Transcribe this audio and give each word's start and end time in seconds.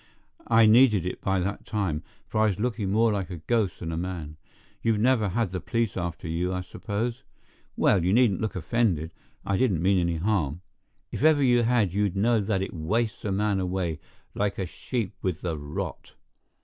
I 0.47 0.65
needed 0.65 1.05
it 1.05 1.21
by 1.21 1.39
that 1.41 1.63
time, 1.63 2.01
for 2.25 2.41
I 2.41 2.47
was 2.47 2.59
looking 2.59 2.89
more 2.89 3.13
like 3.13 3.29
a 3.29 3.37
ghost 3.37 3.81
than 3.81 3.91
a 3.91 3.97
man. 3.97 4.35
You've 4.81 4.97
never 4.97 5.29
had 5.29 5.51
the 5.51 5.59
police 5.61 5.95
after 5.95 6.27
you, 6.27 6.51
I 6.51 6.61
suppose? 6.61 7.21
Well, 7.77 8.03
you 8.03 8.11
needn't 8.11 8.41
look 8.41 8.55
offended, 8.55 9.13
I 9.45 9.57
didn't 9.57 9.79
mean 9.83 9.99
any 9.99 10.17
harm. 10.17 10.61
If 11.11 11.21
ever 11.21 11.43
you 11.43 11.61
had 11.61 11.93
you'd 11.93 12.15
know 12.15 12.39
that 12.39 12.63
it 12.63 12.73
wastes 12.73 13.23
a 13.25 13.31
man 13.31 13.59
away 13.59 13.99
like 14.33 14.57
a 14.57 14.65
sheep 14.65 15.13
with 15.21 15.41
the 15.41 15.55
rot. 15.55 16.15